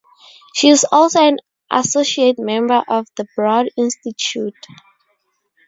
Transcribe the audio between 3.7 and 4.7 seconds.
Institute.